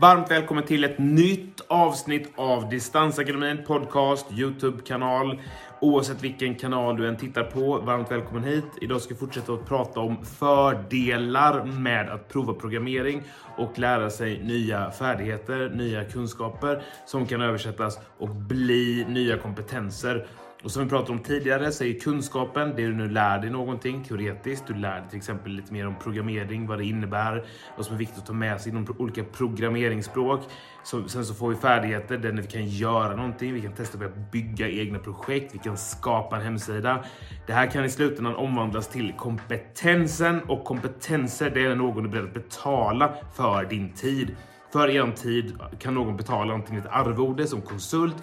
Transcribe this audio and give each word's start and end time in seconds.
Varmt 0.00 0.30
välkommen 0.30 0.64
till 0.64 0.84
ett 0.84 0.98
nytt 0.98 1.60
avsnitt 1.68 2.32
av 2.36 2.68
Distansakademin 2.68 3.64
podcast, 3.66 4.26
Youtube-kanal. 4.32 5.40
Oavsett 5.80 6.22
vilken 6.22 6.54
kanal 6.54 6.96
du 6.96 7.08
än 7.08 7.16
tittar 7.16 7.42
på, 7.42 7.78
varmt 7.78 8.10
välkommen 8.10 8.44
hit. 8.44 8.64
Idag 8.80 9.00
ska 9.00 9.14
vi 9.14 9.20
fortsätta 9.20 9.52
att 9.52 9.66
prata 9.68 10.00
om 10.00 10.24
fördelar 10.24 11.64
med 11.64 12.10
att 12.10 12.28
prova 12.28 12.52
programmering 12.52 13.22
och 13.56 13.78
lära 13.78 14.10
sig 14.10 14.42
nya 14.42 14.90
färdigheter, 14.90 15.70
nya 15.74 16.04
kunskaper 16.04 16.82
som 17.06 17.26
kan 17.26 17.42
översättas 17.42 17.98
och 18.18 18.28
bli 18.28 19.06
nya 19.08 19.38
kompetenser. 19.38 20.26
Och 20.62 20.70
som 20.70 20.84
vi 20.84 20.88
pratade 20.88 21.12
om 21.12 21.18
tidigare 21.18 21.72
så 21.72 21.84
är 21.84 22.00
kunskapen 22.00 22.68
det 22.76 22.86
du 22.86 22.94
nu 22.94 23.08
lär 23.08 23.38
dig 23.38 23.50
någonting 23.50 24.04
teoretiskt. 24.04 24.66
Du 24.66 24.74
lär 24.74 25.00
dig 25.00 25.08
till 25.08 25.18
exempel 25.18 25.52
lite 25.52 25.72
mer 25.72 25.86
om 25.86 25.94
programmering, 26.02 26.66
vad 26.66 26.78
det 26.78 26.84
innebär, 26.84 27.44
vad 27.76 27.86
som 27.86 27.94
är 27.94 27.98
viktigt 27.98 28.18
att 28.18 28.26
ta 28.26 28.32
med 28.32 28.60
sig 28.60 28.72
inom 28.72 28.86
olika 28.98 29.24
programmeringsspråk. 29.24 30.40
Så, 30.84 31.08
sen 31.08 31.24
så 31.24 31.34
får 31.34 31.48
vi 31.48 31.56
färdigheter 31.56 32.18
där 32.18 32.32
vi 32.32 32.46
kan 32.46 32.66
göra 32.66 33.16
någonting. 33.16 33.54
Vi 33.54 33.60
kan 33.60 33.72
testa 33.72 34.04
att 34.04 34.32
bygga 34.32 34.68
egna 34.68 34.98
projekt. 34.98 35.54
Vi 35.54 35.58
kan 35.58 35.76
skapa 35.76 36.36
en 36.36 36.42
hemsida. 36.42 37.04
Det 37.46 37.52
här 37.52 37.66
kan 37.66 37.84
i 37.84 37.90
slutändan 37.90 38.34
omvandlas 38.34 38.88
till 38.88 39.12
kompetensen 39.12 40.40
och 40.40 40.64
kompetenser. 40.64 41.50
Det 41.50 41.64
är 41.64 41.74
någon 41.74 42.02
du 42.02 42.08
är 42.08 42.12
beredd 42.12 42.24
att 42.24 42.34
betala 42.34 43.14
för 43.34 43.64
din 43.64 43.92
tid. 43.92 44.36
För 44.72 44.88
er 44.88 45.12
tid 45.12 45.58
kan 45.78 45.94
någon 45.94 46.16
betala 46.16 46.54
antingen 46.54 46.82
ett 46.82 46.90
arvode 46.90 47.46
som 47.46 47.60
konsult 47.60 48.16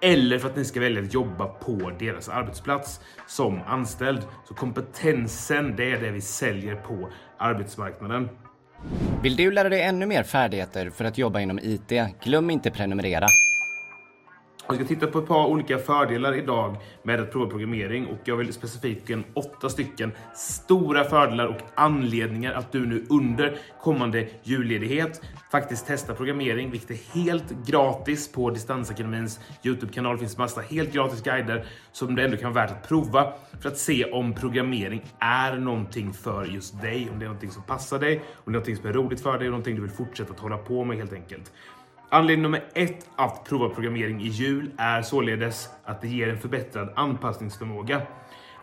eller 0.00 0.38
för 0.38 0.48
att 0.48 0.56
ni 0.56 0.64
ska 0.64 0.80
välja 0.80 1.02
att 1.02 1.14
jobba 1.14 1.46
på 1.46 1.92
deras 1.98 2.28
arbetsplats 2.28 3.00
som 3.26 3.60
anställd. 3.66 4.22
Så 4.48 4.54
kompetensen, 4.54 5.76
det 5.76 5.92
är 5.92 6.00
det 6.00 6.10
vi 6.10 6.20
säljer 6.20 6.74
på 6.74 7.08
arbetsmarknaden. 7.38 8.28
Vill 9.22 9.36
du 9.36 9.50
lära 9.50 9.68
dig 9.68 9.82
ännu 9.82 10.06
mer 10.06 10.22
färdigheter 10.22 10.90
för 10.90 11.04
att 11.04 11.18
jobba 11.18 11.40
inom 11.40 11.58
IT? 11.58 11.92
Glöm 12.24 12.50
inte 12.50 12.70
prenumerera. 12.70 13.26
Jag 14.66 14.76
ska 14.76 14.84
titta 14.84 15.06
på 15.06 15.18
ett 15.18 15.26
par 15.26 15.46
olika 15.46 15.78
fördelar 15.78 16.34
idag 16.34 16.76
med 17.02 17.20
att 17.20 17.32
prova 17.32 17.50
programmering 17.50 18.06
och 18.06 18.18
jag 18.24 18.36
vill 18.36 18.52
specifikt 18.52 19.08
ge 19.08 19.22
åtta 19.34 19.68
stycken 19.68 20.12
stora 20.34 21.04
fördelar 21.04 21.46
och 21.46 21.56
anledningar 21.74 22.52
att 22.52 22.72
du 22.72 22.86
nu 22.86 23.06
under 23.10 23.58
kommande 23.80 24.28
julledighet 24.42 25.22
faktiskt 25.50 25.86
testa 25.86 26.14
programmering, 26.14 26.70
vilket 26.70 26.90
är 26.90 27.14
helt 27.14 27.66
gratis 27.66 28.32
på 28.32 28.50
Distansakademins 28.50 29.40
Youtube-kanal. 29.62 30.14
Det 30.14 30.20
finns 30.20 30.38
massa 30.38 30.60
helt 30.60 30.92
gratis 30.92 31.22
guider 31.22 31.66
som 31.92 32.14
det 32.14 32.24
ändå 32.24 32.36
kan 32.36 32.52
vara 32.52 32.66
värt 32.66 32.76
att 32.76 32.88
prova 32.88 33.32
för 33.60 33.68
att 33.68 33.78
se 33.78 34.04
om 34.04 34.34
programmering 34.34 35.04
är 35.18 35.56
någonting 35.56 36.12
för 36.12 36.44
just 36.44 36.80
dig, 36.80 37.08
om 37.12 37.18
det 37.18 37.24
är 37.24 37.28
någonting 37.28 37.50
som 37.50 37.62
passar 37.62 37.98
dig, 37.98 38.16
om 38.16 38.22
det 38.44 38.50
är 38.50 38.52
någonting 38.52 38.76
som 38.76 38.86
är 38.86 38.92
roligt 38.92 39.20
för 39.20 39.38
dig 39.38 39.46
och 39.46 39.52
någonting 39.52 39.76
du 39.76 39.82
vill 39.82 39.90
fortsätta 39.90 40.32
att 40.32 40.40
hålla 40.40 40.58
på 40.58 40.84
med 40.84 40.96
helt 40.96 41.12
enkelt. 41.12 41.52
Anledning 42.14 42.42
nummer 42.42 42.64
ett 42.74 43.08
att 43.16 43.44
prova 43.44 43.68
programmering 43.68 44.20
i 44.20 44.28
jul 44.28 44.70
är 44.76 45.02
således 45.02 45.68
att 45.84 46.00
det 46.00 46.08
ger 46.08 46.28
en 46.28 46.38
förbättrad 46.38 46.92
anpassningsförmåga. 46.96 48.02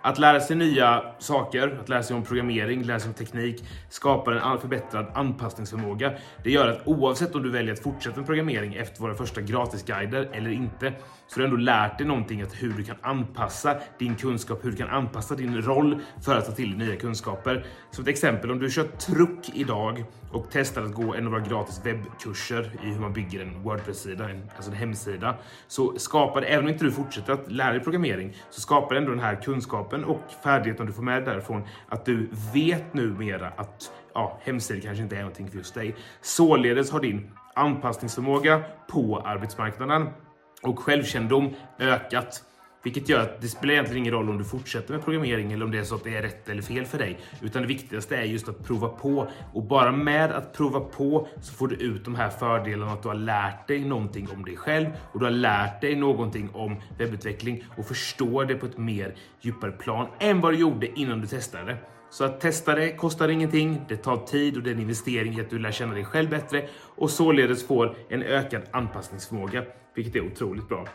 Att 0.04 0.20
lära 0.20 0.40
sig 0.40 0.56
nya 0.56 1.04
saker, 1.20 1.80
att 1.82 1.90
lära 1.90 2.04
sig 2.04 2.16
om 2.16 2.24
programmering, 2.24 2.84
lära 2.84 3.00
sig 3.00 3.08
om 3.08 3.14
teknik, 3.14 3.64
skapar 3.90 4.32
en 4.32 4.60
förbättrad 4.60 5.06
anpassningsförmåga. 5.14 6.14
Det 6.44 6.52
gör 6.52 6.68
att 6.68 6.88
oavsett 6.88 7.36
om 7.36 7.44
du 7.44 7.50
väljer 7.50 7.74
att 7.74 7.80
fortsätta 7.80 8.18
med 8.18 8.26
programmering 8.26 8.76
efter 8.76 9.02
våra 9.02 9.14
första 9.14 9.42
gratisguider 9.42 10.30
eller 10.34 10.50
inte, 10.50 10.94
så 11.28 11.40
har 11.40 11.40
du 11.40 11.46
ändå 11.46 11.58
lärt 11.58 11.98
dig 11.98 12.08
någonting 12.08 12.42
att 12.42 12.54
hur 12.64 12.74
du 12.74 12.84
kan 12.84 12.96
anpassa 13.02 13.78
din 14.00 14.16
kunskap, 14.16 14.66
hur 14.66 14.72
du 14.72 14.78
kan 14.78 14.90
anpassa 14.90 15.36
din 15.36 15.62
roll 15.62 16.00
för 16.26 16.38
att 16.38 16.46
ta 16.46 16.52
till 16.52 16.78
dig 16.78 16.88
nya 16.88 16.96
kunskaper. 16.96 17.66
Som 17.92 18.02
ett 18.02 18.08
exempel, 18.08 18.52
om 18.52 18.60
du 18.60 18.70
kör 18.70 18.84
truck 18.84 19.50
idag 19.54 20.06
och 20.32 20.48
testar 20.52 20.82
att 20.82 20.94
gå 20.94 21.14
en 21.14 21.26
av 21.26 21.32
våra 21.32 21.42
gratis 21.42 21.82
webbkurser 21.84 22.72
i 22.84 22.88
hur 22.88 23.00
man 23.00 23.14
bygger 23.14 23.42
en 23.42 23.64
Wordpress-sida, 23.64 24.30
alltså 24.56 24.72
en 24.72 24.78
hemsida, 24.78 25.36
så 25.68 25.94
skapar 25.98 26.42
det, 26.42 26.48
även 26.48 26.66
om 26.66 26.72
inte 26.72 26.86
du 26.86 26.92
fortsätter 26.92 27.34
att 27.34 27.52
lära 27.52 27.72
dig 27.72 27.80
programmering, 27.80 28.36
så 28.50 28.61
skapar 28.61 28.95
det 28.95 29.02
ändå 29.02 29.11
den 29.11 29.20
här 29.20 29.36
kunskapen 29.36 29.91
och 29.92 30.22
färdigheten 30.44 30.86
du 30.86 30.94
får 30.94 31.04
med 31.04 31.26
därifrån 31.26 31.64
att 31.90 32.06
du 32.06 32.30
vet 32.54 32.94
numera 32.94 33.48
att 33.48 33.92
ja, 34.14 34.40
hemsidor 34.44 34.82
kanske 34.82 35.04
inte 35.04 35.16
är 35.16 35.20
någonting 35.20 35.50
för 35.50 35.58
just 35.58 35.74
dig. 35.74 35.96
Således 36.22 36.92
har 36.92 37.00
din 37.00 37.32
anpassningsförmåga 37.56 38.64
på 38.88 39.22
arbetsmarknaden 39.26 40.10
och 40.62 40.80
självkännedom 40.80 41.54
ökat. 41.80 42.44
Vilket 42.83 43.09
gör 43.09 43.19
att 43.19 43.42
det 43.42 43.47
spelar 43.47 43.73
egentligen 43.73 44.02
ingen 44.02 44.14
roll 44.14 44.30
om 44.30 44.37
du 44.37 44.43
fortsätter 44.43 44.93
med 44.93 45.03
programmering 45.03 45.52
eller 45.52 45.65
om 45.65 45.71
det 45.71 45.77
är 45.77 45.83
så 45.83 45.95
att 45.95 46.03
det 46.03 46.15
är 46.15 46.21
rätt 46.21 46.49
eller 46.49 46.61
fel 46.61 46.86
för 46.86 46.97
dig. 46.97 47.19
Utan 47.42 47.61
det 47.61 47.67
viktigaste 47.67 48.15
är 48.15 48.23
just 48.23 48.49
att 48.49 48.67
prova 48.67 48.87
på. 48.87 49.27
Och 49.53 49.64
bara 49.64 49.92
med 49.92 50.31
att 50.31 50.53
prova 50.53 50.80
på 50.80 51.27
så 51.42 51.53
får 51.53 51.67
du 51.67 51.75
ut 51.75 52.05
de 52.05 52.15
här 52.15 52.30
fördelarna 52.30 52.92
att 52.92 53.03
du 53.03 53.08
har 53.08 53.15
lärt 53.15 53.67
dig 53.67 53.86
någonting 53.86 54.27
om 54.36 54.45
dig 54.45 54.58
själv 54.58 54.87
och 55.11 55.19
du 55.19 55.25
har 55.25 55.31
lärt 55.31 55.81
dig 55.81 55.95
någonting 55.95 56.49
om 56.53 56.75
webbutveckling 56.97 57.64
och 57.77 57.86
förstår 57.86 58.45
det 58.45 58.55
på 58.55 58.65
ett 58.65 58.77
mer 58.77 59.15
djupare 59.42 59.71
plan 59.71 60.08
än 60.19 60.42
vad 60.42 60.53
du 60.53 60.58
gjorde 60.58 60.99
innan 60.99 61.21
du 61.21 61.27
testade. 61.27 61.77
Så 62.09 62.23
att 62.23 62.42
testa 62.42 62.75
det 62.75 62.95
kostar 62.95 63.30
ingenting. 63.30 63.81
Det 63.87 63.98
tar 63.98 64.17
tid 64.17 64.58
och 64.58 64.63
det 64.63 64.69
är 64.69 64.73
en 64.73 64.81
investering 64.81 65.37
i 65.37 65.42
att 65.42 65.49
du 65.49 65.59
lär 65.59 65.71
känna 65.71 65.93
dig 65.93 66.05
själv 66.05 66.30
bättre 66.30 66.69
och 66.95 67.09
således 67.09 67.67
får 67.67 67.95
en 68.09 68.23
ökad 68.23 68.61
anpassningsförmåga, 68.71 69.63
vilket 69.95 70.15
är 70.15 70.25
otroligt 70.25 70.69
bra. 70.69 70.87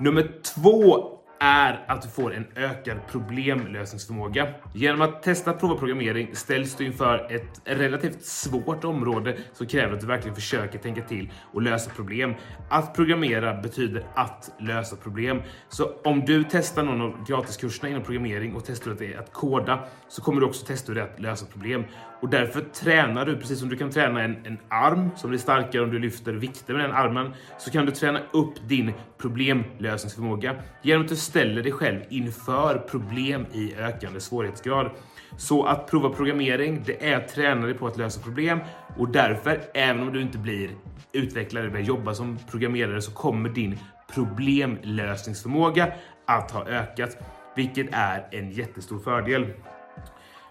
Nummer 0.00 0.30
två 0.42 1.18
är 1.40 1.84
att 1.88 2.02
du 2.02 2.08
får 2.08 2.34
en 2.34 2.46
ökad 2.56 2.96
problemlösningsförmåga. 3.10 4.48
Genom 4.74 5.00
att 5.00 5.22
testa 5.22 5.52
prova 5.52 5.74
programmering 5.74 6.36
ställs 6.36 6.74
du 6.74 6.86
inför 6.86 7.32
ett 7.32 7.60
relativt 7.64 8.24
svårt 8.24 8.84
område 8.84 9.36
som 9.52 9.66
kräver 9.66 9.94
att 9.94 10.00
du 10.00 10.06
verkligen 10.06 10.34
försöker 10.34 10.78
tänka 10.78 11.02
till 11.02 11.32
och 11.52 11.62
lösa 11.62 11.90
problem. 11.90 12.34
Att 12.70 12.94
programmera 12.94 13.54
betyder 13.54 14.06
att 14.14 14.50
lösa 14.60 14.96
problem. 14.96 15.42
Så 15.68 15.90
om 16.04 16.24
du 16.24 16.44
testar 16.50 16.82
någon 16.82 17.00
av 17.00 17.26
gratiskurserna 17.28 17.88
inom 17.88 18.02
programmering 18.02 18.54
och 18.54 18.62
testar 18.66 18.90
att, 18.90 19.18
att 19.18 19.32
koda 19.32 19.84
så 20.08 20.22
kommer 20.22 20.40
du 20.40 20.46
också 20.46 20.66
testa 20.66 20.92
hur 20.92 20.94
det 20.94 21.00
är 21.00 21.14
att 21.14 21.20
lösa 21.20 21.46
problem. 21.46 21.84
Och 22.20 22.28
därför 22.28 22.60
tränar 22.60 23.26
du, 23.26 23.36
precis 23.36 23.58
som 23.58 23.68
du 23.68 23.76
kan 23.76 23.90
träna 23.90 24.22
en, 24.22 24.46
en 24.46 24.58
arm 24.68 25.10
som 25.16 25.30
blir 25.30 25.40
starkare 25.40 25.82
om 25.82 25.90
du 25.90 25.98
lyfter 25.98 26.32
vikter 26.32 26.74
med 26.74 26.84
den 26.84 26.92
armen, 26.92 27.34
så 27.58 27.70
kan 27.70 27.86
du 27.86 27.92
träna 27.92 28.20
upp 28.32 28.68
din 28.68 28.92
problemlösningsförmåga 29.18 30.56
genom 30.82 31.02
att 31.02 31.08
du 31.08 31.16
ställer 31.28 31.62
dig 31.62 31.72
själv 31.72 32.00
inför 32.08 32.78
problem 32.78 33.46
i 33.52 33.74
ökande 33.74 34.20
svårighetsgrad. 34.20 34.90
Så 35.36 35.64
att 35.64 35.90
prova 35.90 36.10
programmering, 36.10 36.82
det 36.86 37.10
är 37.10 37.16
att 37.16 37.28
träna 37.28 37.66
dig 37.66 37.74
på 37.74 37.86
att 37.86 37.96
lösa 37.96 38.20
problem 38.20 38.60
och 38.96 39.08
därför, 39.08 39.60
även 39.74 40.02
om 40.02 40.12
du 40.12 40.22
inte 40.22 40.38
blir 40.38 40.70
utvecklare 41.12 41.66
eller 41.66 41.80
jobba 41.80 42.14
som 42.14 42.38
programmerare, 42.50 43.02
så 43.02 43.10
kommer 43.10 43.48
din 43.48 43.78
problemlösningsförmåga 44.14 45.92
att 46.26 46.50
ha 46.50 46.66
ökat, 46.66 47.16
vilket 47.56 47.86
är 47.92 48.26
en 48.30 48.50
jättestor 48.50 48.98
fördel. 48.98 49.46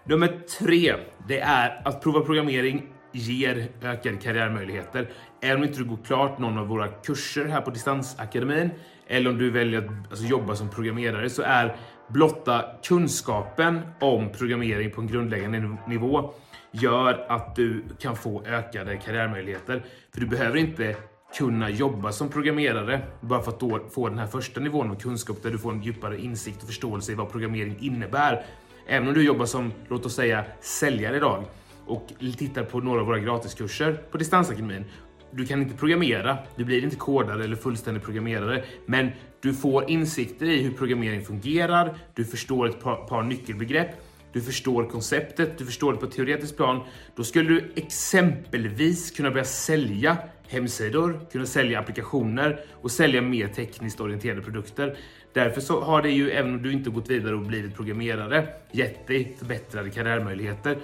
Nummer 0.04 0.40
tre, 0.58 0.94
det 1.28 1.40
är 1.40 1.82
att 1.84 2.02
prova 2.02 2.20
programmering 2.20 2.86
ger 3.12 3.68
ökade 3.82 4.16
karriärmöjligheter. 4.16 5.08
Även 5.40 5.56
om 5.56 5.64
inte 5.64 5.78
du 5.78 5.84
går 5.84 5.98
klart 6.06 6.38
någon 6.38 6.58
av 6.58 6.66
våra 6.66 6.88
kurser 6.88 7.44
här 7.44 7.60
på 7.60 7.70
Distansakademin 7.70 8.70
eller 9.08 9.30
om 9.30 9.38
du 9.38 9.50
väljer 9.50 9.78
att 9.78 10.10
alltså, 10.10 10.24
jobba 10.24 10.54
som 10.54 10.68
programmerare 10.68 11.30
så 11.30 11.42
är 11.42 11.76
blotta 12.08 12.64
kunskapen 12.84 13.80
om 14.00 14.32
programmering 14.32 14.90
på 14.90 15.00
en 15.00 15.06
grundläggande 15.06 15.76
nivå 15.88 16.32
gör 16.70 17.26
att 17.28 17.56
du 17.56 17.84
kan 18.00 18.16
få 18.16 18.42
ökade 18.44 18.96
karriärmöjligheter. 18.96 19.84
För 20.14 20.20
du 20.20 20.26
behöver 20.26 20.56
inte 20.56 20.96
kunna 21.38 21.70
jobba 21.70 22.12
som 22.12 22.28
programmerare 22.28 23.00
bara 23.20 23.42
för 23.42 23.50
att 23.50 23.60
då 23.60 23.80
få 23.90 24.08
den 24.08 24.18
här 24.18 24.26
första 24.26 24.60
nivån 24.60 24.90
av 24.90 24.94
kunskap 24.94 25.42
där 25.42 25.50
du 25.50 25.58
får 25.58 25.72
en 25.72 25.82
djupare 25.82 26.20
insikt 26.20 26.62
och 26.62 26.68
förståelse 26.68 27.12
i 27.12 27.14
vad 27.14 27.32
programmering 27.32 27.76
innebär. 27.80 28.44
Även 28.86 29.08
om 29.08 29.14
du 29.14 29.24
jobbar 29.24 29.46
som, 29.46 29.72
låt 29.88 30.06
oss 30.06 30.14
säga, 30.14 30.44
säljare 30.60 31.16
idag 31.16 31.44
och 31.86 32.06
tittar 32.38 32.62
på 32.62 32.80
några 32.80 33.00
av 33.00 33.06
våra 33.06 33.18
gratiskurser 33.18 33.92
på 34.10 34.18
Distansakademin. 34.18 34.84
Du 35.30 35.46
kan 35.46 35.62
inte 35.62 35.76
programmera, 35.76 36.38
du 36.56 36.64
blir 36.64 36.84
inte 36.84 36.96
kodare 36.96 37.44
eller 37.44 37.56
fullständig 37.56 38.02
programmerare, 38.02 38.64
men 38.86 39.10
du 39.40 39.54
får 39.54 39.90
insikter 39.90 40.46
i 40.46 40.62
hur 40.62 40.70
programmering 40.70 41.24
fungerar, 41.24 41.98
du 42.14 42.24
förstår 42.24 42.68
ett 42.68 42.80
par, 42.80 42.96
par 42.96 43.22
nyckelbegrepp, 43.22 43.90
du 44.32 44.40
förstår 44.40 44.84
konceptet, 44.84 45.58
du 45.58 45.66
förstår 45.66 45.92
det 45.92 45.98
på 45.98 46.06
ett 46.06 46.12
teoretiskt 46.12 46.56
plan. 46.56 46.80
Då 47.16 47.24
skulle 47.24 47.48
du 47.48 47.72
exempelvis 47.76 49.10
kunna 49.10 49.30
börja 49.30 49.44
sälja 49.44 50.16
hemsidor, 50.48 51.20
kunna 51.32 51.46
sälja 51.46 51.80
applikationer 51.80 52.60
och 52.72 52.90
sälja 52.90 53.22
mer 53.22 53.48
tekniskt 53.48 54.00
orienterade 54.00 54.42
produkter. 54.42 54.96
Därför 55.32 55.60
så 55.60 55.80
har 55.80 56.02
det 56.02 56.10
ju, 56.10 56.30
även 56.30 56.54
om 56.54 56.62
du 56.62 56.72
inte 56.72 56.90
gått 56.90 57.10
vidare 57.10 57.34
och 57.34 57.42
blivit 57.42 57.76
programmerare, 57.76 58.48
gett 58.72 59.06
dig 59.06 59.36
förbättrade 59.38 59.90
karriärmöjligheter 59.90 60.78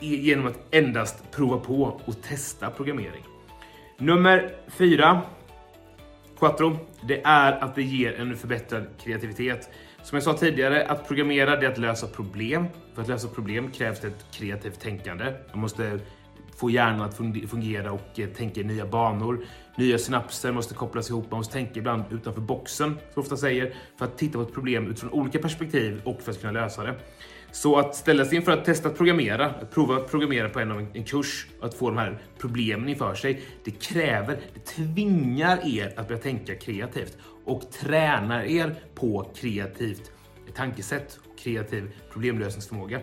genom 0.00 0.46
att 0.46 0.74
endast 0.74 1.30
prova 1.30 1.58
på 1.58 2.00
och 2.04 2.22
testa 2.22 2.70
programmering. 2.70 3.31
Nummer 3.98 4.54
fyra, 4.68 5.20
quattro, 6.38 6.76
det 7.02 7.22
är 7.24 7.52
att 7.52 7.74
det 7.74 7.82
ger 7.82 8.20
en 8.20 8.36
förbättrad 8.36 8.86
kreativitet. 9.04 9.68
Som 10.02 10.16
jag 10.16 10.22
sa 10.22 10.34
tidigare, 10.34 10.86
att 10.86 11.08
programmera 11.08 11.56
det 11.56 11.66
är 11.66 11.70
att 11.70 11.78
lösa 11.78 12.06
problem. 12.06 12.66
För 12.94 13.02
att 13.02 13.08
lösa 13.08 13.28
problem 13.28 13.70
krävs 13.70 14.00
det 14.00 14.06
ett 14.06 14.26
kreativt 14.32 14.80
tänkande. 14.80 15.32
Man 15.50 15.60
måste 15.60 16.00
få 16.56 16.70
hjärnan 16.70 17.00
att 17.00 17.16
fungera 17.50 17.92
och 17.92 18.20
eh, 18.20 18.28
tänka 18.28 18.60
i 18.60 18.64
nya 18.64 18.86
banor. 18.86 19.44
Nya 19.76 19.98
synapser 19.98 20.52
måste 20.52 20.74
kopplas 20.74 21.10
ihop, 21.10 21.30
man 21.30 21.38
måste 21.38 21.52
tänka 21.52 21.78
ibland 21.78 22.04
utanför 22.10 22.40
boxen, 22.40 22.90
som 22.90 22.98
jag 23.14 23.22
ofta 23.22 23.36
säger, 23.36 23.74
för 23.98 24.04
att 24.04 24.18
titta 24.18 24.38
på 24.38 24.42
ett 24.42 24.54
problem 24.54 24.90
utifrån 24.90 25.10
olika 25.10 25.38
perspektiv 25.38 26.00
och 26.04 26.22
för 26.22 26.30
att 26.30 26.40
kunna 26.40 26.52
lösa 26.52 26.82
det. 26.82 26.94
Så 27.52 27.78
att 27.78 27.96
ställa 27.96 28.24
sig 28.24 28.36
inför 28.36 28.52
att 28.52 28.64
testa 28.64 28.88
att 28.88 28.96
programmera, 28.96 29.46
att 29.46 29.70
prova 29.70 29.96
att 29.96 30.10
programmera 30.10 30.48
på 30.48 30.60
en, 30.60 30.70
en, 30.70 30.86
en 30.92 31.04
kurs, 31.04 31.46
att 31.60 31.74
få 31.74 31.90
de 31.90 31.98
här 31.98 32.18
problemen 32.38 32.88
inför 32.88 33.14
sig, 33.14 33.42
det 33.64 33.70
kräver, 33.70 34.40
det 34.54 34.60
tvingar 34.60 35.58
er 35.66 35.92
att 35.96 36.08
börja 36.08 36.20
tänka 36.20 36.54
kreativt 36.54 37.16
och 37.44 37.70
tränar 37.70 38.44
er 38.44 38.74
på 38.94 39.30
kreativt 39.34 40.12
tankesätt 40.54 41.18
och 41.30 41.38
kreativ 41.38 41.90
problemlösningsförmåga. 42.12 43.00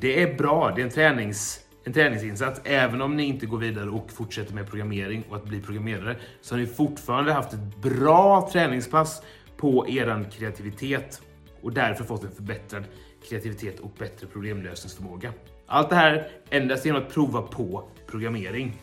Det 0.00 0.22
är 0.22 0.34
bra, 0.34 0.72
det 0.76 0.82
är 0.82 0.84
en, 0.84 0.90
tränings, 0.90 1.60
en 1.84 1.92
träningsinsats. 1.92 2.60
Även 2.64 3.02
om 3.02 3.16
ni 3.16 3.24
inte 3.24 3.46
går 3.46 3.58
vidare 3.58 3.90
och 3.90 4.10
fortsätter 4.10 4.54
med 4.54 4.70
programmering 4.70 5.24
och 5.28 5.36
att 5.36 5.44
bli 5.44 5.60
programmerare 5.60 6.16
så 6.40 6.54
har 6.54 6.60
ni 6.60 6.66
fortfarande 6.66 7.32
haft 7.32 7.52
ett 7.52 7.76
bra 7.82 8.48
träningspass 8.52 9.22
på 9.56 9.88
er 9.88 10.30
kreativitet 10.30 11.22
och 11.62 11.72
därför 11.72 12.04
fått 12.04 12.24
en 12.24 12.32
förbättrad 12.32 12.84
kreativitet 13.28 13.80
och 13.80 13.90
bättre 13.98 14.26
problemlösningsförmåga. 14.26 15.32
Allt 15.66 15.90
det 15.90 15.96
här 15.96 16.28
endast 16.50 16.86
genom 16.86 17.02
att 17.02 17.14
prova 17.14 17.42
på 17.42 17.88
programmering. 18.06 18.76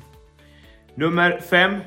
Nummer 0.95 1.39
5 1.39 1.79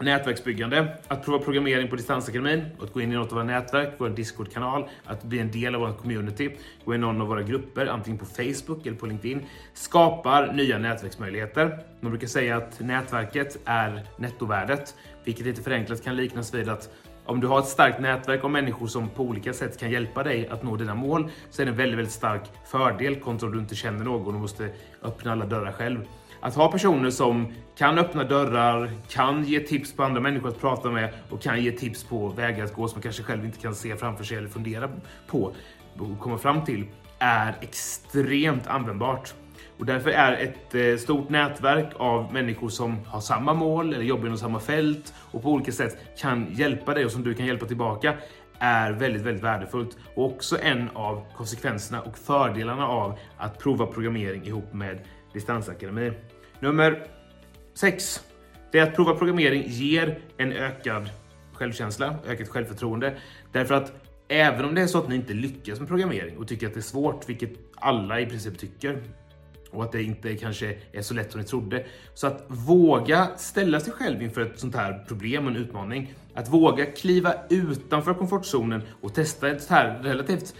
Nätverksbyggande, 0.00 0.96
att 1.08 1.24
prova 1.24 1.38
programmering 1.44 1.88
på 1.88 1.96
Distansakademin, 1.96 2.64
att 2.82 2.92
gå 2.92 3.00
in 3.00 3.12
i 3.12 3.14
något 3.14 3.28
av 3.28 3.34
våra 3.34 3.44
nätverk, 3.44 3.94
vår 3.98 4.08
Discord-kanal, 4.08 4.88
att 5.04 5.24
bli 5.24 5.38
en 5.38 5.50
del 5.50 5.74
av 5.74 5.80
vår 5.80 5.92
community, 5.92 6.56
gå 6.84 6.94
in 6.94 7.00
i 7.00 7.02
någon 7.02 7.20
av 7.20 7.28
våra 7.28 7.42
grupper, 7.42 7.86
antingen 7.86 8.18
på 8.18 8.24
Facebook 8.24 8.86
eller 8.86 8.96
på 8.96 9.06
LinkedIn, 9.06 9.46
skapar 9.74 10.52
nya 10.52 10.78
nätverksmöjligheter. 10.78 11.78
Man 12.00 12.10
brukar 12.10 12.26
säga 12.26 12.56
att 12.56 12.80
nätverket 12.80 13.58
är 13.64 14.06
nettovärdet, 14.16 14.94
vilket 15.28 15.46
lite 15.46 15.62
förenklat 15.62 16.04
kan 16.04 16.16
liknas 16.16 16.54
vid 16.54 16.68
att 16.68 16.90
om 17.24 17.40
du 17.40 17.46
har 17.46 17.58
ett 17.58 17.66
starkt 17.66 18.00
nätverk 18.00 18.44
av 18.44 18.50
människor 18.50 18.86
som 18.86 19.08
på 19.08 19.22
olika 19.22 19.52
sätt 19.52 19.80
kan 19.80 19.90
hjälpa 19.90 20.22
dig 20.22 20.48
att 20.48 20.62
nå 20.62 20.76
dina 20.76 20.94
mål 20.94 21.30
så 21.50 21.62
är 21.62 21.66
det 21.66 21.72
en 21.72 21.76
väldigt, 21.76 21.98
väldigt 21.98 22.14
stark 22.14 22.42
fördel 22.66 23.16
kontra 23.16 23.46
om 23.46 23.52
du 23.52 23.60
inte 23.60 23.74
känner 23.74 24.04
någon 24.04 24.34
och 24.34 24.40
måste 24.40 24.70
öppna 25.02 25.32
alla 25.32 25.46
dörrar 25.46 25.72
själv. 25.72 26.00
Att 26.40 26.54
ha 26.54 26.72
personer 26.72 27.10
som 27.10 27.52
kan 27.76 27.98
öppna 27.98 28.24
dörrar, 28.24 28.90
kan 29.08 29.44
ge 29.44 29.60
tips 29.60 29.92
på 29.92 30.02
andra 30.02 30.20
människor 30.20 30.48
att 30.48 30.60
prata 30.60 30.90
med 30.90 31.12
och 31.30 31.42
kan 31.42 31.62
ge 31.62 31.72
tips 31.72 32.04
på 32.04 32.28
vägar 32.28 32.64
att 32.64 32.74
gå 32.74 32.88
som 32.88 32.96
man 32.96 33.02
kanske 33.02 33.22
själv 33.22 33.44
inte 33.44 33.58
kan 33.58 33.74
se 33.74 33.96
framför 33.96 34.24
sig 34.24 34.36
eller 34.36 34.48
fundera 34.48 34.90
på 35.26 35.54
och 35.98 36.20
komma 36.20 36.38
fram 36.38 36.64
till 36.64 36.86
är 37.18 37.54
extremt 37.60 38.66
användbart. 38.66 39.34
Och 39.78 39.86
därför 39.86 40.10
är 40.10 40.32
ett 40.32 40.74
eh, 40.74 40.96
stort 40.96 41.28
nätverk 41.28 41.92
av 41.96 42.32
människor 42.32 42.68
som 42.68 43.04
har 43.06 43.20
samma 43.20 43.54
mål 43.54 43.94
eller 43.94 44.04
jobbar 44.04 44.26
inom 44.26 44.38
samma 44.38 44.60
fält 44.60 45.14
och 45.30 45.42
på 45.42 45.50
olika 45.50 45.72
sätt 45.72 45.98
kan 46.18 46.46
hjälpa 46.52 46.94
dig 46.94 47.04
och 47.04 47.10
som 47.10 47.24
du 47.24 47.34
kan 47.34 47.46
hjälpa 47.46 47.66
tillbaka 47.66 48.14
är 48.58 48.92
väldigt, 48.92 49.22
väldigt 49.22 49.44
värdefullt 49.44 49.96
och 50.14 50.24
också 50.24 50.58
en 50.62 50.88
av 50.94 51.24
konsekvenserna 51.36 52.02
och 52.02 52.18
fördelarna 52.18 52.88
av 52.88 53.18
att 53.36 53.58
prova 53.58 53.86
programmering 53.86 54.46
ihop 54.46 54.72
med 54.72 55.00
distansakademi. 55.32 56.12
Nummer 56.60 57.06
6. 57.74 58.24
Det 58.72 58.78
är 58.78 58.82
att 58.82 58.96
prova 58.96 59.14
programmering 59.14 59.64
ger 59.66 60.18
en 60.36 60.52
ökad 60.52 61.10
självkänsla, 61.52 62.16
ökat 62.26 62.48
självförtroende. 62.48 63.16
Därför 63.52 63.74
att 63.74 63.92
även 64.28 64.64
om 64.64 64.74
det 64.74 64.80
är 64.82 64.86
så 64.86 64.98
att 64.98 65.08
ni 65.08 65.14
inte 65.14 65.34
lyckas 65.34 65.78
med 65.78 65.88
programmering 65.88 66.38
och 66.38 66.48
tycker 66.48 66.66
att 66.66 66.74
det 66.74 66.80
är 66.80 66.82
svårt, 66.82 67.28
vilket 67.28 67.50
alla 67.74 68.20
i 68.20 68.26
princip 68.26 68.58
tycker, 68.58 69.02
och 69.70 69.84
att 69.84 69.92
det 69.92 70.02
inte 70.02 70.36
kanske 70.36 70.76
är 70.92 71.02
så 71.02 71.14
lätt 71.14 71.32
som 71.32 71.40
ni 71.40 71.46
trodde. 71.46 71.84
Så 72.14 72.26
att 72.26 72.44
våga 72.48 73.28
ställa 73.36 73.80
sig 73.80 73.92
själv 73.92 74.22
inför 74.22 74.40
ett 74.40 74.58
sånt 74.60 74.74
här 74.74 75.04
problem 75.08 75.44
och 75.44 75.50
en 75.50 75.56
utmaning. 75.56 76.14
Att 76.34 76.48
våga 76.48 76.86
kliva 76.86 77.34
utanför 77.50 78.14
komfortzonen 78.14 78.82
och 79.00 79.14
testa 79.14 79.48
ett 79.48 79.62
så 79.62 79.74
här 79.74 80.02
relativt 80.02 80.54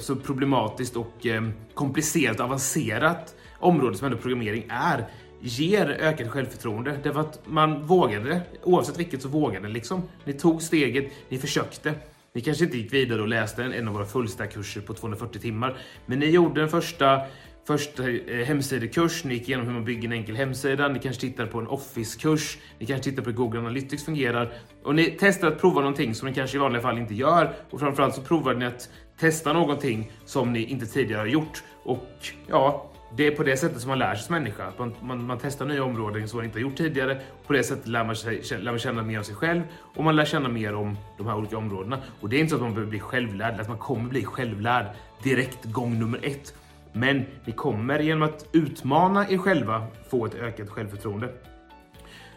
så 0.00 0.16
problematiskt 0.16 0.96
och 0.96 1.26
eh, 1.26 1.48
komplicerat 1.74 2.40
avancerat 2.40 3.34
område 3.58 3.96
som 3.96 4.06
ändå 4.06 4.18
programmering 4.18 4.66
är 4.68 5.06
ger 5.40 5.88
ökat 5.88 6.28
självförtroende 6.28 6.98
därför 7.02 7.20
att 7.20 7.40
man 7.44 7.86
vågade 7.86 8.28
det. 8.28 8.42
Oavsett 8.62 8.98
vilket 8.98 9.22
så 9.22 9.28
vågade 9.28 9.68
liksom. 9.68 10.02
Ni 10.24 10.32
tog 10.32 10.62
steget, 10.62 11.12
ni 11.28 11.38
försökte. 11.38 11.94
Ni 12.32 12.40
kanske 12.40 12.64
inte 12.64 12.78
gick 12.78 12.92
vidare 12.92 13.22
och 13.22 13.28
läste 13.28 13.64
en, 13.64 13.88
av 13.88 13.94
våra 13.94 14.06
fullstackkurser 14.06 14.80
på 14.80 14.94
240 14.94 15.40
timmar, 15.40 15.76
men 16.06 16.18
ni 16.18 16.26
gjorde 16.26 16.60
den 16.60 16.68
första 16.68 17.20
första 17.68 18.10
eh, 18.10 18.46
hemsidekurs, 18.46 19.24
ni 19.24 19.34
gick 19.34 19.48
igenom 19.48 19.66
hur 19.66 19.72
man 19.72 19.84
bygger 19.84 20.08
en 20.08 20.12
enkel 20.12 20.36
hemsida, 20.36 20.88
ni 20.88 20.98
kanske 20.98 21.20
tittar 21.20 21.46
på 21.46 21.58
en 21.58 21.66
Office-kurs, 21.66 22.58
ni 22.78 22.86
kanske 22.86 23.10
tittar 23.10 23.22
på 23.22 23.30
hur 23.30 23.36
Google 23.36 23.58
Analytics 23.58 24.04
fungerar 24.04 24.52
och 24.82 24.94
ni 24.94 25.16
testar 25.20 25.48
att 25.48 25.60
prova 25.60 25.80
någonting 25.80 26.14
som 26.14 26.28
ni 26.28 26.34
kanske 26.34 26.56
i 26.56 26.60
vanliga 26.60 26.82
fall 26.82 26.98
inte 26.98 27.14
gör 27.14 27.52
och 27.70 27.80
framförallt 27.80 28.14
så 28.14 28.22
provar 28.22 28.54
ni 28.54 28.64
att 28.66 28.88
testa 29.20 29.52
någonting 29.52 30.12
som 30.24 30.52
ni 30.52 30.64
inte 30.64 30.86
tidigare 30.86 31.20
har 31.20 31.26
gjort 31.26 31.62
och 31.84 32.08
ja, 32.46 32.90
det 33.16 33.26
är 33.26 33.30
på 33.30 33.42
det 33.42 33.56
sättet 33.56 33.80
som 33.80 33.88
man 33.88 33.98
lär 33.98 34.14
sig 34.14 34.24
som 34.24 34.34
människa. 34.34 34.72
Man, 34.78 34.94
man, 35.02 35.26
man 35.26 35.38
testar 35.42 35.66
nya 35.66 35.84
områden 35.84 36.28
som 36.28 36.36
man 36.36 36.44
inte 36.46 36.58
har 36.58 36.62
gjort 36.62 36.76
tidigare. 36.76 37.20
På 37.46 37.52
det 37.52 37.62
sättet 37.62 37.86
lär 37.86 38.04
man, 38.04 38.16
sig, 38.16 38.42
lär 38.50 38.72
man 38.72 38.78
känna 38.78 39.02
mer 39.02 39.18
om 39.18 39.24
sig 39.24 39.34
själv 39.34 39.62
och 39.96 40.04
man 40.04 40.16
lär 40.16 40.24
känna 40.24 40.48
mer 40.48 40.74
om 40.74 40.96
de 41.18 41.26
här 41.26 41.36
olika 41.36 41.58
områdena. 41.58 41.98
Och 42.20 42.28
det 42.28 42.36
är 42.36 42.40
inte 42.40 42.50
så 42.50 42.56
att 42.56 42.62
man 42.62 42.74
behöver 42.74 42.90
bli 42.90 43.00
självlärd, 43.00 43.60
att 43.60 43.68
man 43.68 43.78
kommer 43.78 44.08
bli 44.08 44.24
självlärd 44.24 44.86
direkt 45.22 45.64
gång 45.64 45.98
nummer 45.98 46.20
ett. 46.22 46.54
Men 46.92 47.24
ni 47.44 47.52
kommer 47.52 47.98
genom 47.98 48.22
att 48.22 48.46
utmana 48.52 49.30
er 49.30 49.38
själva 49.38 49.86
få 50.10 50.26
ett 50.26 50.34
ökat 50.34 50.68
självförtroende. 50.68 51.32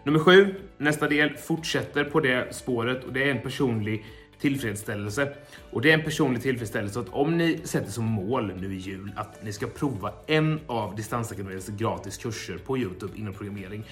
Nummer 0.03 0.19
sju, 0.19 0.55
nästa 0.77 1.07
del, 1.07 1.37
fortsätter 1.37 2.03
på 2.03 2.19
det 2.19 2.55
spåret 2.55 3.03
och 3.03 3.13
det 3.13 3.23
är 3.23 3.31
en 3.31 3.41
personlig 3.41 4.05
tillfredsställelse. 4.39 5.33
Och 5.71 5.81
det 5.81 5.89
är 5.91 5.93
en 5.93 6.03
personlig 6.03 6.41
tillfredsställelse 6.41 6.99
att 6.99 7.09
om 7.09 7.37
ni 7.37 7.59
sätter 7.63 7.91
som 7.91 8.05
mål 8.05 8.53
nu 8.59 8.73
i 8.73 8.77
jul 8.77 9.11
att 9.15 9.43
ni 9.43 9.53
ska 9.53 9.67
prova 9.67 10.13
en 10.27 10.59
av 10.67 10.95
Distansakademins 10.95 11.67
gratis 11.67 12.17
kurser 12.17 12.57
på 12.57 12.77
Youtube 12.77 13.13
inom 13.15 13.33
programmering. 13.33 13.83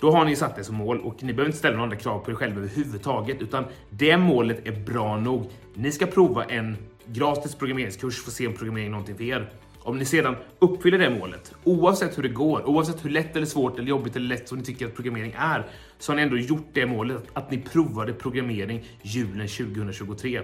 Då 0.00 0.10
har 0.10 0.24
ni 0.24 0.36
satt 0.36 0.56
det 0.56 0.64
som 0.64 0.74
mål 0.74 1.00
och 1.00 1.22
ni 1.22 1.32
behöver 1.32 1.48
inte 1.48 1.58
ställa 1.58 1.76
några 1.76 1.84
andra 1.84 1.96
krav 1.96 2.18
på 2.18 2.30
er 2.30 2.34
själva 2.34 2.58
överhuvudtaget 2.58 3.42
utan 3.42 3.64
det 3.90 4.16
målet 4.16 4.66
är 4.66 4.72
bra 4.72 5.16
nog. 5.16 5.50
Ni 5.74 5.92
ska 5.92 6.06
prova 6.06 6.44
en 6.44 6.76
gratis 7.06 7.54
programmeringskurs 7.54 8.22
för 8.22 8.30
att 8.30 8.34
se 8.34 8.46
om 8.46 8.52
programmering 8.52 8.86
är 8.86 8.90
någonting 8.90 9.16
för 9.16 9.24
er. 9.24 9.50
Om 9.88 9.98
ni 9.98 10.04
sedan 10.04 10.36
uppfyller 10.58 10.98
det 10.98 11.10
målet, 11.10 11.54
oavsett 11.64 12.18
hur 12.18 12.22
det 12.22 12.28
går, 12.28 12.68
oavsett 12.68 13.04
hur 13.04 13.10
lätt 13.10 13.36
eller 13.36 13.46
svårt 13.46 13.78
eller 13.78 13.88
jobbigt 13.88 14.16
eller 14.16 14.26
lätt 14.26 14.48
som 14.48 14.58
ni 14.58 14.64
tycker 14.64 14.86
att 14.86 14.94
programmering 14.94 15.34
är, 15.38 15.66
så 15.98 16.12
har 16.12 16.16
ni 16.16 16.22
ändå 16.22 16.36
gjort 16.36 16.68
det 16.72 16.86
målet 16.86 17.22
att 17.32 17.50
ni 17.50 17.58
provade 17.58 18.12
programmering 18.12 18.84
julen 19.02 19.48
2023. 19.48 20.42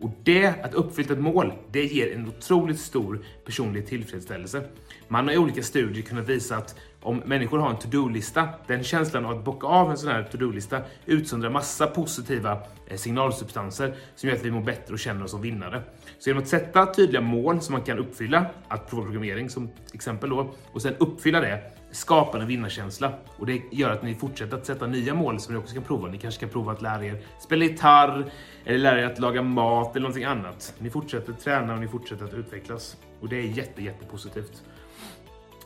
Och 0.00 0.10
det, 0.24 0.46
att 0.46 0.74
uppfylla 0.74 1.12
ett 1.12 1.20
mål, 1.20 1.52
det 1.70 1.84
ger 1.84 2.14
en 2.14 2.28
otroligt 2.28 2.80
stor 2.80 3.24
personlig 3.44 3.86
tillfredsställelse. 3.86 4.62
Man 5.08 5.26
har 5.26 5.34
i 5.34 5.38
olika 5.38 5.62
studier 5.62 6.02
kunnat 6.02 6.28
visa 6.28 6.56
att 6.56 6.74
om 7.02 7.22
människor 7.24 7.58
har 7.58 7.70
en 7.70 7.78
to-do-lista, 7.78 8.48
den 8.66 8.84
känslan 8.84 9.24
av 9.24 9.38
att 9.38 9.44
bocka 9.44 9.66
av 9.66 9.90
en 9.90 9.98
sån 9.98 10.10
här 10.10 10.22
to-do-lista 10.22 10.82
utsöndrar 11.06 11.50
massa 11.50 11.86
positiva 11.86 12.60
eh, 12.86 12.96
signalsubstanser 12.96 13.94
som 14.16 14.28
gör 14.28 14.36
att 14.36 14.44
vi 14.44 14.50
mår 14.50 14.62
bättre 14.62 14.92
och 14.92 14.98
känner 14.98 15.24
oss 15.24 15.30
som 15.30 15.42
vinnare. 15.42 15.82
Så 16.18 16.30
genom 16.30 16.42
att 16.42 16.48
sätta 16.48 16.94
tydliga 16.94 17.20
mål 17.20 17.60
som 17.60 17.72
man 17.72 17.82
kan 17.82 17.98
uppfylla, 17.98 18.46
att 18.68 18.90
prova 18.90 19.02
programmering 19.02 19.50
som 19.50 19.70
exempel 19.92 20.30
då, 20.30 20.54
och 20.72 20.82
sen 20.82 20.94
uppfylla 20.98 21.40
det, 21.40 21.62
skapar 21.90 22.40
en 22.40 22.46
vinnarkänsla. 22.46 23.12
Och 23.36 23.46
det 23.46 23.62
gör 23.70 23.90
att 23.90 24.02
ni 24.02 24.14
fortsätter 24.14 24.56
att 24.56 24.66
sätta 24.66 24.86
nya 24.86 25.14
mål 25.14 25.40
som 25.40 25.54
ni 25.54 25.60
också 25.60 25.74
kan 25.74 25.82
prova. 25.82 26.08
Ni 26.08 26.18
kanske 26.18 26.40
kan 26.40 26.48
prova 26.48 26.72
att 26.72 26.82
lära 26.82 27.04
er 27.04 27.22
spela 27.40 27.64
gitarr, 27.64 28.32
eller 28.64 28.78
lära 28.78 29.00
er 29.00 29.04
att 29.04 29.18
laga 29.18 29.42
mat 29.42 29.96
eller 29.96 30.00
någonting 30.00 30.24
annat. 30.24 30.74
Ni 30.78 30.90
fortsätter 30.90 31.32
träna 31.32 31.74
och 31.74 31.80
ni 31.80 31.88
fortsätter 31.88 32.24
att 32.24 32.34
utvecklas. 32.34 32.96
Och 33.20 33.28
det 33.28 33.36
är 33.36 33.42
jätte, 33.42 33.82
jätte 33.82 34.06
positivt. 34.06 34.62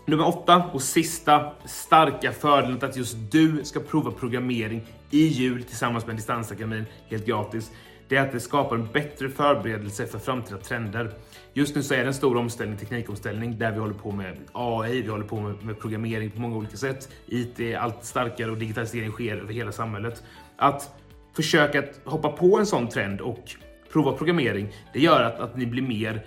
Nummer 0.06 0.26
åtta 0.26 0.70
och 0.72 0.82
sista 0.82 1.52
starka 1.64 2.32
fördelen 2.32 2.78
att 2.82 2.96
just 2.96 3.16
du 3.30 3.64
ska 3.64 3.80
prova 3.80 4.10
programmering 4.10 4.82
i 5.10 5.26
jul 5.26 5.64
tillsammans 5.64 6.06
med 6.06 6.16
Distansakademin 6.16 6.84
helt 7.08 7.26
gratis. 7.26 7.70
Det 8.08 8.16
är 8.16 8.22
att 8.22 8.32
det 8.32 8.40
skapar 8.40 8.76
en 8.76 8.88
bättre 8.92 9.28
förberedelse 9.28 10.06
för 10.06 10.18
framtida 10.18 10.58
trender. 10.58 11.10
Just 11.52 11.76
nu 11.76 11.82
så 11.82 11.94
är 11.94 11.98
det 11.98 12.06
en 12.06 12.14
stor 12.14 12.36
omställning, 12.36 12.78
teknikomställning, 12.78 13.58
där 13.58 13.72
vi 13.72 13.78
håller 13.78 13.94
på 13.94 14.12
med 14.12 14.36
AI, 14.52 15.02
vi 15.02 15.08
håller 15.08 15.24
på 15.24 15.40
med, 15.40 15.64
med 15.64 15.80
programmering 15.80 16.30
på 16.30 16.40
många 16.40 16.56
olika 16.56 16.76
sätt. 16.76 17.08
IT 17.26 17.60
är 17.60 17.76
allt 17.76 18.04
starkare 18.04 18.50
och 18.50 18.58
digitalisering 18.58 19.10
sker 19.10 19.36
över 19.36 19.52
hela 19.52 19.72
samhället. 19.72 20.22
Att 20.56 20.90
försöka 21.36 21.78
att 21.78 22.00
hoppa 22.04 22.28
på 22.28 22.58
en 22.58 22.66
sån 22.66 22.88
trend 22.88 23.20
och 23.20 23.50
prova 23.92 24.12
programmering, 24.12 24.68
det 24.92 25.00
gör 25.00 25.22
att, 25.22 25.40
att 25.40 25.56
ni 25.56 25.66
blir 25.66 25.82
mer 25.82 26.26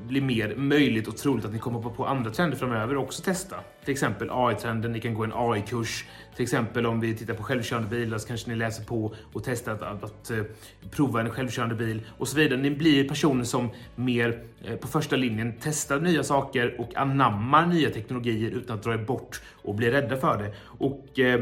blir 0.00 0.20
mer 0.20 0.54
möjligt 0.56 1.08
och 1.08 1.16
troligt 1.16 1.44
att 1.44 1.52
ni 1.52 1.58
kommer 1.58 1.80
på 1.80 2.06
andra 2.06 2.30
trender 2.30 2.56
framöver 2.56 2.96
och 2.96 3.04
också 3.04 3.22
testa. 3.22 3.56
Till 3.84 3.92
exempel 3.92 4.28
AI-trenden, 4.30 4.92
ni 4.92 5.00
kan 5.00 5.14
gå 5.14 5.24
en 5.24 5.32
AI-kurs. 5.34 6.04
Till 6.36 6.42
exempel 6.42 6.86
om 6.86 7.00
vi 7.00 7.14
tittar 7.14 7.34
på 7.34 7.42
självkörande 7.42 7.88
bilar 7.88 8.18
så 8.18 8.28
kanske 8.28 8.50
ni 8.50 8.56
läser 8.56 8.84
på 8.84 9.14
och 9.32 9.44
testar 9.44 9.72
att, 9.72 9.82
att, 9.82 10.04
att 10.04 10.30
eh, 10.30 10.42
prova 10.90 11.20
en 11.20 11.30
självkörande 11.30 11.74
bil 11.74 12.00
och 12.18 12.28
så 12.28 12.36
vidare. 12.36 12.60
Ni 12.60 12.70
blir 12.70 13.08
personer 13.08 13.44
som 13.44 13.70
mer 13.94 14.42
eh, 14.64 14.76
på 14.76 14.88
första 14.88 15.16
linjen 15.16 15.54
testar 15.60 16.00
nya 16.00 16.22
saker 16.22 16.80
och 16.80 16.96
anammar 16.96 17.66
nya 17.66 17.90
teknologier 17.90 18.50
utan 18.50 18.76
att 18.76 18.82
dra 18.82 18.92
er 18.92 18.98
bort 18.98 19.40
och 19.62 19.74
bli 19.74 19.90
rädda 19.90 20.16
för 20.16 20.38
det. 20.38 20.54
Och 20.78 21.18
eh, 21.18 21.40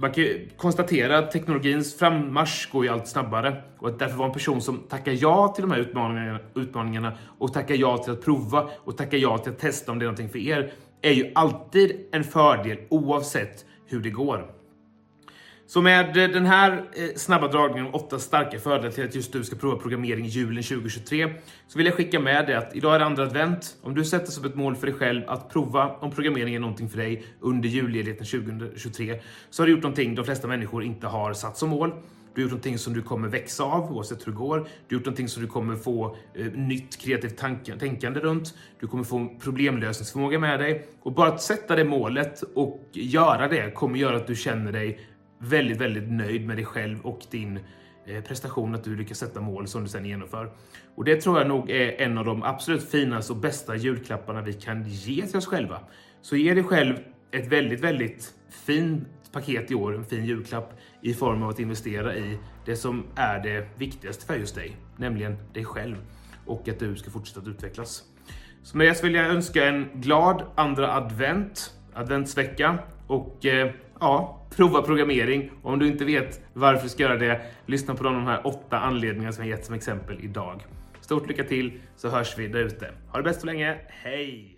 man 0.00 0.12
kan 0.12 0.24
ju 0.24 0.48
konstatera 0.56 1.18
att 1.18 1.30
teknologins 1.30 1.98
frammarsch 1.98 2.72
går 2.72 2.84
ju 2.84 2.90
allt 2.90 3.08
snabbare 3.08 3.62
och 3.78 3.88
att 3.88 3.98
därför 3.98 4.16
vara 4.16 4.28
en 4.28 4.34
person 4.34 4.60
som 4.60 4.78
tackar 4.78 5.12
ja 5.12 5.48
till 5.48 5.62
de 5.62 5.70
här 5.70 5.78
utmaningarna, 5.78 6.38
utmaningarna 6.54 7.12
och 7.38 7.52
tackar 7.52 7.74
ja 7.74 7.98
till 7.98 8.12
att 8.12 8.24
prova 8.24 8.70
och 8.84 8.96
tackar 8.96 9.18
ja 9.18 9.38
till 9.38 9.52
att 9.52 9.58
testa 9.58 9.92
om 9.92 9.98
det 9.98 10.02
är 10.02 10.06
någonting 10.06 10.28
för 10.28 10.38
er 10.38 10.72
är 11.02 11.12
ju 11.12 11.32
alltid 11.34 12.06
en 12.12 12.24
fördel 12.24 12.78
oavsett 12.88 13.64
hur 13.86 14.00
det 14.00 14.10
går. 14.10 14.57
Så 15.68 15.80
med 15.82 16.16
eh, 16.16 16.28
den 16.28 16.46
här 16.46 16.84
eh, 16.92 17.08
snabba 17.16 17.48
dragningen 17.48 17.86
om 17.86 17.94
åtta 17.94 18.18
starka 18.18 18.58
fördelar 18.58 18.90
till 18.90 19.04
att 19.04 19.14
just 19.14 19.32
du 19.32 19.44
ska 19.44 19.56
prova 19.56 19.76
programmering 19.76 20.26
julen 20.26 20.62
2023 20.62 21.34
så 21.66 21.78
vill 21.78 21.86
jag 21.86 21.94
skicka 21.94 22.20
med 22.20 22.46
dig 22.46 22.54
att 22.54 22.76
idag 22.76 22.94
är 22.94 22.98
det 22.98 23.04
andra 23.04 23.22
advent. 23.22 23.76
Om 23.82 23.94
du 23.94 24.04
sätter 24.04 24.32
som 24.32 24.44
ett 24.44 24.54
mål 24.54 24.76
för 24.76 24.86
dig 24.86 24.96
själv 24.96 25.22
att 25.28 25.50
prova 25.50 25.88
om 25.88 26.10
programmering 26.10 26.54
är 26.54 26.60
någonting 26.60 26.88
för 26.88 26.98
dig 26.98 27.24
under 27.40 27.68
julledigheten 27.68 28.26
2023 28.26 29.20
så 29.50 29.62
har 29.62 29.66
du 29.66 29.72
gjort 29.72 29.82
någonting 29.82 30.14
de 30.14 30.24
flesta 30.24 30.48
människor 30.48 30.82
inte 30.82 31.06
har 31.06 31.32
satt 31.32 31.56
som 31.56 31.68
mål. 31.68 31.90
Du 32.34 32.40
har 32.40 32.42
gjort 32.42 32.50
någonting 32.50 32.78
som 32.78 32.94
du 32.94 33.02
kommer 33.02 33.28
växa 33.28 33.64
av 33.64 33.92
oavsett 33.92 34.26
hur 34.26 34.32
det 34.32 34.38
går. 34.38 34.58
Du 34.58 34.64
har 34.64 35.00
gjort 35.00 35.04
någonting 35.06 35.28
som 35.28 35.42
du 35.42 35.48
kommer 35.48 35.76
få 35.76 36.16
eh, 36.34 36.46
nytt 36.46 36.98
kreativt 36.98 37.36
tänkande 37.78 38.20
runt. 38.20 38.54
Du 38.80 38.86
kommer 38.86 39.04
få 39.04 39.28
problemlösningsförmåga 39.40 40.38
med 40.38 40.60
dig 40.60 40.88
och 41.02 41.12
bara 41.12 41.28
att 41.28 41.42
sätta 41.42 41.76
det 41.76 41.84
målet 41.84 42.42
och 42.54 42.88
göra 42.92 43.48
det 43.48 43.70
kommer 43.74 43.98
göra 43.98 44.16
att 44.16 44.26
du 44.26 44.36
känner 44.36 44.72
dig 44.72 45.00
väldigt, 45.38 45.80
väldigt 45.80 46.10
nöjd 46.10 46.46
med 46.46 46.56
dig 46.56 46.64
själv 46.64 47.00
och 47.00 47.20
din 47.30 47.60
eh, 48.06 48.22
prestation, 48.22 48.74
att 48.74 48.84
du 48.84 48.96
lyckas 48.96 49.18
sätta 49.18 49.40
mål 49.40 49.68
som 49.68 49.82
du 49.82 49.88
sen 49.88 50.04
genomför. 50.04 50.52
Och 50.94 51.04
det 51.04 51.20
tror 51.20 51.38
jag 51.38 51.48
nog 51.48 51.70
är 51.70 52.00
en 52.00 52.18
av 52.18 52.24
de 52.24 52.42
absolut 52.42 52.90
finaste 52.90 53.32
och 53.32 53.38
bästa 53.38 53.76
julklapparna 53.76 54.42
vi 54.42 54.52
kan 54.52 54.84
ge 54.88 55.26
till 55.26 55.36
oss 55.36 55.46
själva. 55.46 55.80
Så 56.22 56.36
ge 56.36 56.54
dig 56.54 56.64
själv 56.64 56.96
ett 57.30 57.46
väldigt, 57.46 57.80
väldigt 57.80 58.34
fint 58.50 59.08
paket 59.32 59.70
i 59.70 59.74
år, 59.74 59.94
en 59.94 60.04
fin 60.04 60.24
julklapp 60.24 60.78
i 61.02 61.14
form 61.14 61.42
av 61.42 61.48
att 61.48 61.58
investera 61.58 62.16
i 62.16 62.38
det 62.64 62.76
som 62.76 63.06
är 63.14 63.42
det 63.42 63.68
viktigaste 63.78 64.26
för 64.26 64.36
just 64.36 64.54
dig, 64.54 64.76
nämligen 64.96 65.36
dig 65.52 65.64
själv 65.64 65.96
och 66.46 66.68
att 66.68 66.78
du 66.78 66.96
ska 66.96 67.10
fortsätta 67.10 67.40
att 67.40 67.48
utvecklas. 67.48 68.02
Så 68.62 68.76
med 68.76 68.86
det 68.86 68.94
så 68.94 69.06
vill 69.06 69.14
jag 69.14 69.26
önska 69.26 69.68
en 69.68 69.88
glad 69.94 70.42
andra 70.54 70.94
advent, 70.94 71.74
adventsvecka 71.94 72.78
och 73.06 73.46
eh, 73.46 73.70
ja, 74.00 74.46
prova 74.56 74.82
programmering. 74.82 75.50
Och 75.62 75.72
om 75.72 75.78
du 75.78 75.86
inte 75.86 76.04
vet 76.04 76.40
varför 76.52 76.82
du 76.82 76.88
ska 76.88 77.02
göra 77.02 77.16
det, 77.16 77.40
lyssna 77.66 77.94
på 77.94 78.04
de 78.04 78.26
här 78.26 78.46
åtta 78.46 78.78
anledningarna 78.78 79.32
som 79.32 79.44
jag 79.44 79.58
gett 79.58 79.66
som 79.66 79.74
exempel 79.74 80.18
idag. 80.20 80.66
Stort 81.00 81.28
lycka 81.28 81.44
till 81.44 81.80
så 81.96 82.08
hörs 82.08 82.38
vi 82.38 82.48
där 82.48 82.60
ute. 82.60 82.90
Ha 83.08 83.16
det 83.16 83.22
bäst 83.22 83.40
så 83.40 83.46
länge. 83.46 83.76
Hej! 83.88 84.57